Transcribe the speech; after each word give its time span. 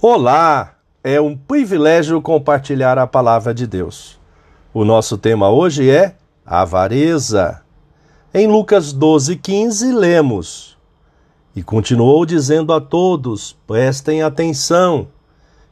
Olá! 0.00 0.76
É 1.02 1.20
um 1.20 1.36
privilégio 1.36 2.22
compartilhar 2.22 2.96
a 2.98 3.04
palavra 3.04 3.52
de 3.52 3.66
Deus. 3.66 4.16
O 4.72 4.84
nosso 4.84 5.18
tema 5.18 5.50
hoje 5.50 5.90
é 5.90 6.14
avareza. 6.46 7.62
Em 8.32 8.46
Lucas 8.46 8.94
12,15 8.94 9.92
lemos: 9.92 10.78
E 11.52 11.64
continuou 11.64 12.24
dizendo 12.24 12.72
a 12.72 12.80
todos: 12.80 13.58
prestem 13.66 14.22
atenção, 14.22 15.08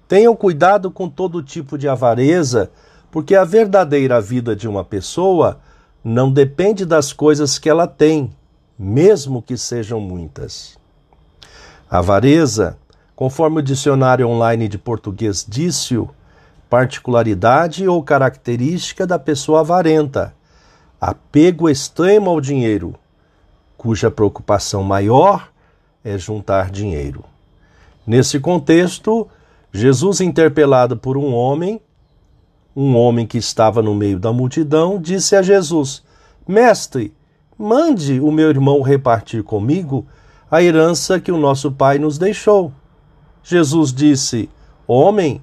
tenham 0.08 0.34
cuidado 0.34 0.90
com 0.90 1.08
todo 1.08 1.40
tipo 1.40 1.78
de 1.78 1.88
avareza, 1.88 2.68
porque 3.12 3.36
a 3.36 3.44
verdadeira 3.44 4.20
vida 4.20 4.56
de 4.56 4.66
uma 4.66 4.82
pessoa 4.84 5.60
não 6.02 6.32
depende 6.32 6.84
das 6.84 7.12
coisas 7.12 7.60
que 7.60 7.70
ela 7.70 7.86
tem, 7.86 8.32
mesmo 8.76 9.40
que 9.40 9.56
sejam 9.56 10.00
muitas. 10.00 10.76
Avareza 11.88 12.76
Conforme 13.16 13.60
o 13.60 13.62
dicionário 13.62 14.28
online 14.28 14.68
de 14.68 14.76
português 14.76 15.42
disse 15.48 15.98
particularidade 16.68 17.88
ou 17.88 18.02
característica 18.02 19.06
da 19.06 19.18
pessoa 19.18 19.60
avarenta, 19.60 20.34
apego 21.00 21.70
extremo 21.70 22.28
ao 22.28 22.42
dinheiro, 22.42 22.94
cuja 23.74 24.10
preocupação 24.10 24.82
maior 24.82 25.48
é 26.04 26.18
juntar 26.18 26.70
dinheiro. 26.70 27.24
Nesse 28.06 28.38
contexto, 28.38 29.26
Jesus, 29.72 30.20
interpelado 30.20 30.94
por 30.94 31.16
um 31.16 31.32
homem, 31.32 31.80
um 32.76 32.94
homem 32.94 33.26
que 33.26 33.38
estava 33.38 33.80
no 33.80 33.94
meio 33.94 34.18
da 34.20 34.30
multidão, 34.30 35.00
disse 35.00 35.34
a 35.34 35.40
Jesus: 35.40 36.02
Mestre, 36.46 37.14
mande 37.56 38.20
o 38.20 38.30
meu 38.30 38.50
irmão 38.50 38.82
repartir 38.82 39.42
comigo 39.42 40.06
a 40.50 40.62
herança 40.62 41.18
que 41.18 41.32
o 41.32 41.38
nosso 41.38 41.72
pai 41.72 41.98
nos 41.98 42.18
deixou. 42.18 42.70
Jesus 43.48 43.92
disse: 43.92 44.50
Homem, 44.88 45.40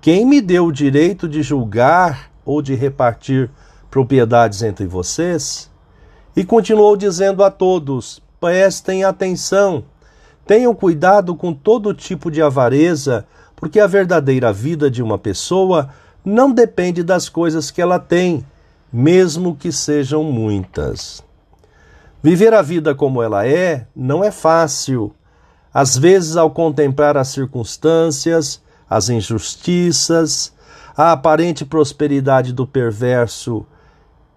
quem 0.00 0.24
me 0.24 0.40
deu 0.40 0.64
o 0.64 0.72
direito 0.72 1.28
de 1.28 1.42
julgar 1.42 2.30
ou 2.42 2.62
de 2.62 2.74
repartir 2.74 3.50
propriedades 3.90 4.62
entre 4.62 4.86
vocês? 4.86 5.70
E 6.34 6.42
continuou 6.42 6.96
dizendo 6.96 7.44
a 7.44 7.50
todos: 7.50 8.22
prestem 8.40 9.04
atenção, 9.04 9.84
tenham 10.46 10.74
cuidado 10.74 11.36
com 11.36 11.52
todo 11.52 11.92
tipo 11.92 12.30
de 12.30 12.40
avareza, 12.40 13.26
porque 13.54 13.78
a 13.78 13.86
verdadeira 13.86 14.50
vida 14.50 14.90
de 14.90 15.02
uma 15.02 15.18
pessoa 15.18 15.90
não 16.24 16.50
depende 16.50 17.02
das 17.02 17.28
coisas 17.28 17.70
que 17.70 17.82
ela 17.82 17.98
tem, 17.98 18.42
mesmo 18.90 19.54
que 19.54 19.70
sejam 19.70 20.24
muitas. 20.24 21.22
Viver 22.22 22.54
a 22.54 22.62
vida 22.62 22.94
como 22.94 23.22
ela 23.22 23.46
é 23.46 23.86
não 23.94 24.24
é 24.24 24.30
fácil 24.30 25.14
às 25.72 25.96
vezes, 25.96 26.36
ao 26.36 26.50
contemplar 26.50 27.16
as 27.16 27.28
circunstâncias, 27.28 28.60
as 28.88 29.08
injustiças, 29.08 30.52
a 30.96 31.12
aparente 31.12 31.64
prosperidade 31.64 32.52
do 32.52 32.66
perverso 32.66 33.64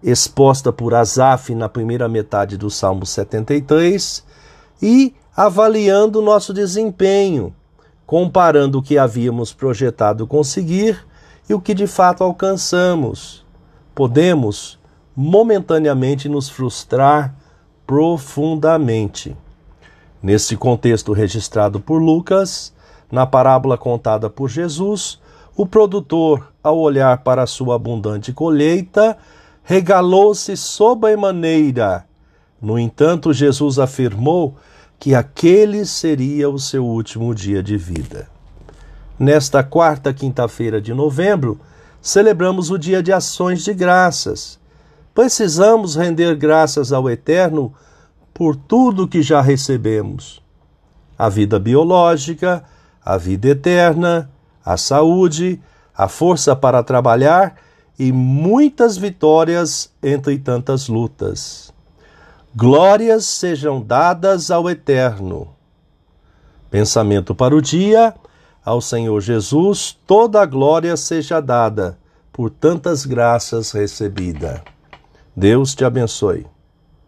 exposta 0.02 0.72
por 0.72 0.94
Asaf 0.94 1.54
na 1.54 1.68
primeira 1.68 2.08
metade 2.08 2.56
do 2.56 2.70
Salmo 2.70 3.04
73 3.04 4.24
e 4.80 5.14
avaliando 5.36 6.22
nosso 6.22 6.54
desempenho, 6.54 7.54
comparando 8.06 8.78
o 8.78 8.82
que 8.82 8.96
havíamos 8.96 9.52
projetado 9.52 10.26
conseguir 10.26 11.04
e 11.48 11.52
o 11.52 11.60
que 11.60 11.74
de 11.74 11.86
fato 11.86 12.24
alcançamos. 12.24 13.44
Podemos 13.94 14.78
momentaneamente 15.14 16.28
nos 16.28 16.48
frustrar 16.48 17.34
profundamente. 17.86 19.36
Nesse 20.22 20.56
contexto 20.56 21.12
registrado 21.12 21.80
por 21.80 21.98
Lucas, 21.98 22.72
na 23.10 23.26
parábola 23.26 23.76
contada 23.78 24.28
por 24.28 24.48
Jesus, 24.48 25.20
o 25.56 25.66
produtor, 25.66 26.52
ao 26.62 26.78
olhar 26.78 27.18
para 27.22 27.42
a 27.42 27.46
sua 27.46 27.76
abundante 27.76 28.32
colheita, 28.32 29.16
regalou-se 29.62 30.56
sobremaneira. 30.56 32.04
No 32.60 32.78
entanto, 32.78 33.32
Jesus 33.32 33.78
afirmou 33.78 34.56
que 34.98 35.14
aquele 35.14 35.84
seria 35.84 36.48
o 36.48 36.58
seu 36.58 36.84
último 36.84 37.34
dia 37.34 37.62
de 37.62 37.76
vida. 37.76 38.28
Nesta 39.18 39.62
quarta 39.62 40.12
quinta-feira 40.12 40.80
de 40.80 40.92
novembro, 40.92 41.58
celebramos 42.02 42.70
o 42.70 42.78
Dia 42.78 43.02
de 43.02 43.12
Ações 43.12 43.64
de 43.64 43.72
Graças. 43.72 44.58
Precisamos 45.14 45.96
render 45.96 46.36
graças 46.36 46.92
ao 46.92 47.08
Eterno 47.08 47.72
por 48.36 48.54
tudo 48.54 49.08
que 49.08 49.22
já 49.22 49.40
recebemos: 49.40 50.42
a 51.18 51.30
vida 51.30 51.58
biológica, 51.58 52.62
a 53.02 53.16
vida 53.16 53.48
eterna, 53.48 54.30
a 54.62 54.76
saúde, 54.76 55.58
a 55.96 56.06
força 56.06 56.54
para 56.54 56.82
trabalhar 56.82 57.56
e 57.98 58.12
muitas 58.12 58.98
vitórias 58.98 59.90
entre 60.02 60.38
tantas 60.38 60.86
lutas. 60.86 61.72
Glórias 62.54 63.24
sejam 63.24 63.80
dadas 63.80 64.50
ao 64.50 64.68
Eterno. 64.68 65.48
Pensamento 66.70 67.34
para 67.34 67.56
o 67.56 67.62
dia: 67.62 68.14
ao 68.62 68.82
Senhor 68.82 69.18
Jesus 69.22 69.98
toda 70.06 70.42
a 70.42 70.46
glória 70.46 70.94
seja 70.94 71.40
dada 71.40 71.98
por 72.30 72.50
tantas 72.50 73.06
graças 73.06 73.72
recebida. 73.72 74.62
Deus 75.34 75.74
te 75.74 75.86
abençoe. 75.86 76.46